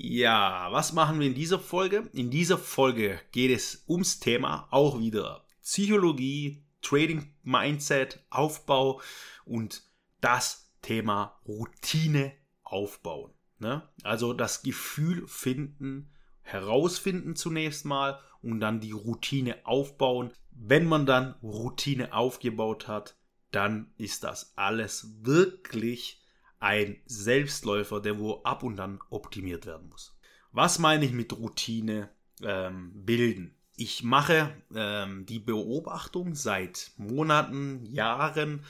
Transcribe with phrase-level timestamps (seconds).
[0.00, 2.08] Ja, was machen wir in dieser Folge?
[2.12, 9.02] In dieser Folge geht es ums Thema auch wieder Psychologie, Trading Mindset, Aufbau
[9.44, 9.82] und
[10.20, 12.32] das Thema Routine
[12.62, 13.32] aufbauen.
[13.58, 13.88] Ne?
[14.04, 20.30] Also das Gefühl finden, herausfinden zunächst mal und dann die Routine aufbauen.
[20.52, 23.16] Wenn man dann Routine aufgebaut hat,
[23.50, 26.17] dann ist das alles wirklich
[26.60, 30.16] ein Selbstläufer, der wo ab und an optimiert werden muss.
[30.52, 32.10] Was meine ich mit Routine
[32.42, 33.54] ähm, bilden?
[33.76, 38.64] Ich mache ähm, die Beobachtung seit Monaten, Jahren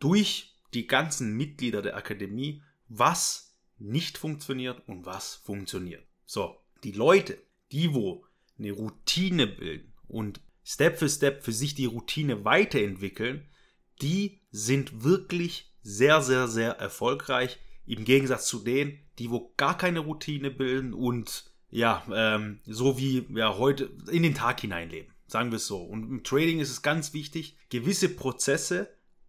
[0.00, 6.04] durch die ganzen Mitglieder der Akademie, was nicht funktioniert und was funktioniert.
[6.26, 7.38] So, die Leute,
[7.70, 8.26] die wo
[8.58, 13.48] eine Routine bilden und Step für Step für sich die Routine weiterentwickeln,
[14.00, 17.60] die sind wirklich sehr, sehr, sehr erfolgreich.
[17.86, 23.26] Im Gegensatz zu denen, die wo gar keine Routine bilden und ja, ähm, so wie
[23.30, 25.12] ja heute in den Tag hineinleben.
[25.26, 25.82] Sagen wir es so.
[25.82, 28.88] Und im Trading ist es ganz wichtig, gewisse Prozesse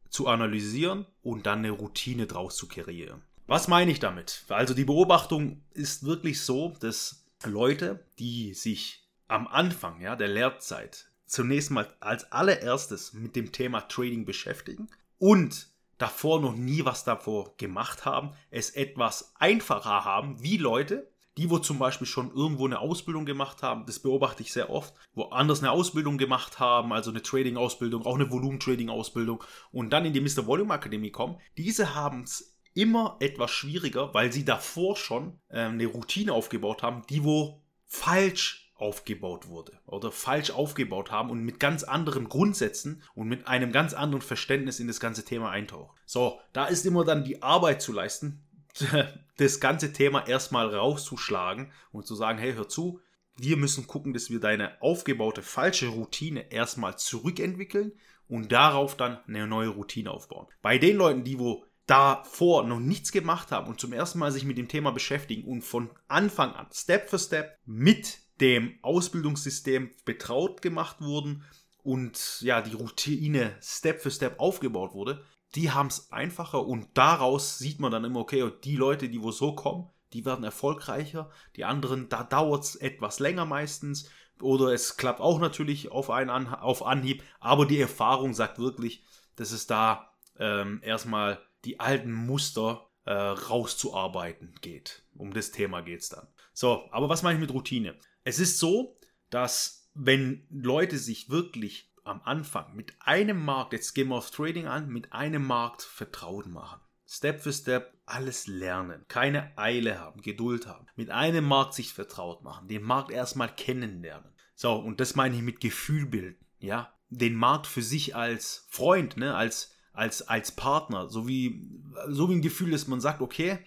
[0.10, 3.22] zu analysieren und dann eine Routine draus zu kreieren.
[3.48, 4.46] Was meine ich damit?
[4.50, 11.10] Also die Beobachtung ist wirklich so, dass Leute, die sich am Anfang ja, der Lehrzeit
[11.26, 15.68] zunächst mal als allererstes mit dem Thema Trading beschäftigen und
[15.98, 21.60] davor noch nie was davor gemacht haben, es etwas einfacher haben, wie Leute, die wo
[21.60, 25.60] zum Beispiel schon irgendwo eine Ausbildung gemacht haben, das beobachte ich sehr oft, wo anders
[25.60, 30.48] eine Ausbildung gemacht haben, also eine Trading-Ausbildung, auch eine Volumen-Trading-Ausbildung und dann in die Mr.
[30.48, 35.88] Volume Akademie kommen, diese haben es immer etwas schwieriger, weil sie davor schon äh, eine
[35.88, 41.84] Routine aufgebaut haben, die wo falsch aufgebaut wurde oder falsch aufgebaut haben und mit ganz
[41.84, 45.96] anderen Grundsätzen und mit einem ganz anderen Verständnis in das ganze Thema eintauchen.
[46.06, 48.44] So, da ist immer dann die Arbeit zu leisten,
[49.38, 53.00] das ganze Thema erstmal rauszuschlagen und zu sagen, hey, hör zu,
[53.38, 57.94] wir müssen gucken, dass wir deine aufgebaute falsche Routine erstmal zurückentwickeln
[58.28, 60.48] und darauf dann eine neue Routine aufbauen.
[60.62, 64.44] Bei den Leuten, die wo davor noch nichts gemacht haben und zum ersten Mal sich
[64.44, 70.62] mit dem Thema beschäftigen und von Anfang an Step für Step mit dem Ausbildungssystem betraut
[70.62, 71.44] gemacht wurden
[71.84, 75.24] und ja, die Routine Step für Step aufgebaut wurde,
[75.56, 79.32] die haben es einfacher und daraus sieht man dann immer, okay, die Leute, die wo
[79.32, 84.10] so kommen, die werden erfolgreicher, die anderen, da dauert es etwas länger meistens
[84.42, 89.04] oder es klappt auch natürlich auf, einen An auf Anhieb, aber die Erfahrung sagt wirklich,
[89.36, 95.04] dass es da ähm, erstmal die alten Muster äh, rauszuarbeiten geht.
[95.16, 96.28] Um das Thema geht es dann.
[96.54, 97.96] So, aber was meine ich mit Routine?
[98.26, 98.98] Es ist so,
[99.30, 104.68] dass wenn Leute sich wirklich am Anfang mit einem Markt, jetzt gehen wir auf Trading
[104.68, 106.82] an, mit einem Markt vertraut machen.
[107.08, 112.44] Step für Step alles lernen, keine Eile haben, Geduld haben, mit einem Markt sich vertraut
[112.44, 114.32] machen, den Markt erstmal kennenlernen.
[114.56, 119.18] So, und das meine ich mit Gefühl bilden, ja, den Markt für sich als Freund,
[119.18, 121.70] ne, als, als, als Partner, so wie,
[122.08, 123.60] so wie ein Gefühl, dass man sagt, okay,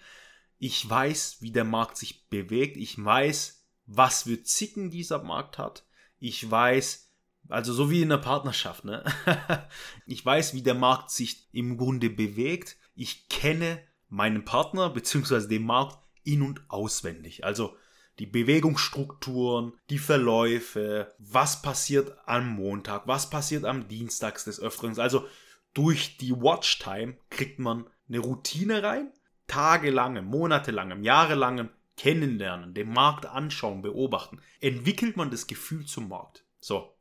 [0.57, 3.58] ich weiß, wie der Markt sich bewegt, ich weiß,
[3.89, 5.83] was für Zicken dieser Markt hat.
[6.19, 7.11] Ich weiß,
[7.47, 9.03] also so wie in der Partnerschaft, ne?
[10.05, 12.77] ich weiß, wie der Markt sich im Grunde bewegt.
[12.93, 15.47] Ich kenne meinen Partner bzw.
[15.47, 17.43] den Markt in- und auswendig.
[17.43, 17.75] Also
[18.19, 24.99] die Bewegungsstrukturen, die Verläufe, was passiert am Montag, was passiert am Dienstag des Öfteren.
[24.99, 25.25] Also
[25.73, 29.11] durch die Watchtime kriegt man eine Routine rein,
[29.47, 36.45] tagelangem, monatelangem, jahrelangem kennenlernen, den Markt anschauen, beobachten, entwickelt man das Gefühl zum Markt.
[36.61, 36.95] So.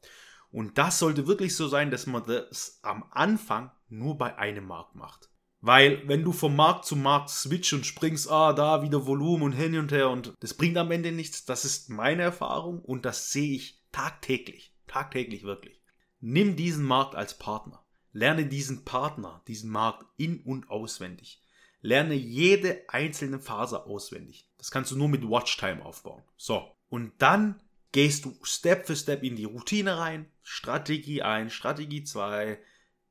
[0.51, 4.97] Und das sollte wirklich so sein, dass man das am Anfang nur bei einem Markt
[4.97, 5.31] macht.
[5.61, 9.53] Weil wenn du vom Markt zu Markt switch und springst, ah, da wieder Volumen und
[9.53, 13.31] hin und her und das bringt am Ende nichts, das ist meine Erfahrung und das
[13.31, 14.75] sehe ich tagtäglich.
[14.89, 15.81] Tagtäglich wirklich.
[16.21, 17.85] Nimm diesen Markt als Partner.
[18.13, 21.41] Lerne diesen Partner, diesen Markt in- und auswendig.
[21.81, 24.49] Lerne jede einzelne Phase auswendig.
[24.59, 26.23] Das kannst du nur mit Watchtime aufbauen.
[26.37, 26.75] So.
[26.89, 30.31] Und dann gehst du Step für Step in die Routine rein.
[30.43, 32.59] Strategie 1, Strategie 2.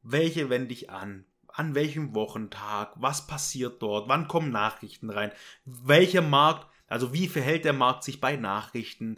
[0.01, 1.25] Welche wende ich an?
[1.47, 2.93] An welchem Wochentag?
[2.95, 4.09] Was passiert dort?
[4.09, 5.31] Wann kommen Nachrichten rein?
[5.65, 9.17] Welcher Markt, also wie verhält der Markt sich bei Nachrichten?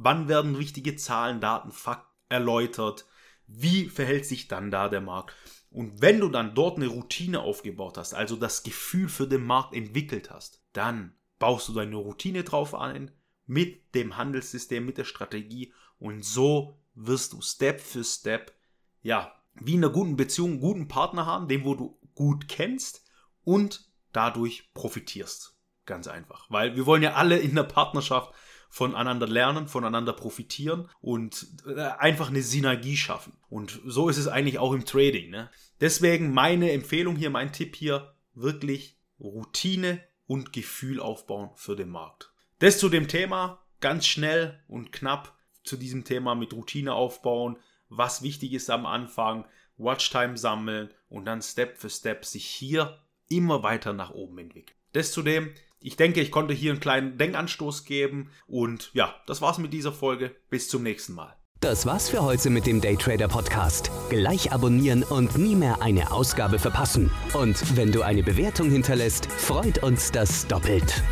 [0.00, 3.06] wann werden wichtige Zahlen, Daten, Fakten erläutert,
[3.46, 5.34] wie verhält sich dann da der Markt.
[5.70, 9.74] Und wenn du dann dort eine Routine aufgebaut hast, also das Gefühl für den Markt
[9.74, 13.10] entwickelt hast, dann baust du deine Routine drauf ein,
[13.46, 18.54] mit dem Handelssystem, mit der Strategie und so wirst du Step für Step,
[19.02, 23.04] ja, wie in einer guten Beziehung, einen guten Partner haben, den wo du gut kennst
[23.44, 25.56] und dadurch profitierst.
[25.86, 26.46] Ganz einfach.
[26.50, 28.34] Weil wir wollen ja alle in der Partnerschaft
[28.68, 33.32] voneinander lernen, voneinander profitieren und äh, einfach eine Synergie schaffen.
[33.48, 35.30] Und so ist es eigentlich auch im Trading.
[35.30, 35.50] Ne?
[35.80, 42.32] Deswegen meine Empfehlung hier, mein Tipp hier, wirklich Routine und Gefühl aufbauen für den Markt.
[42.58, 47.56] Das zu dem Thema, ganz schnell und knapp zu diesem Thema mit Routine aufbauen,
[47.88, 52.98] was wichtig ist am Anfang, Watchtime sammeln und dann Step für Step sich hier
[53.28, 54.76] immer weiter nach oben entwickeln.
[54.92, 59.58] Das zudem, ich denke, ich konnte hier einen kleinen Denkanstoß geben und ja, das war's
[59.58, 60.34] mit dieser Folge.
[60.50, 61.34] Bis zum nächsten Mal.
[61.60, 63.90] Das war's für heute mit dem Daytrader Podcast.
[64.10, 67.10] Gleich abonnieren und nie mehr eine Ausgabe verpassen.
[67.34, 71.02] Und wenn du eine Bewertung hinterlässt, freut uns das doppelt.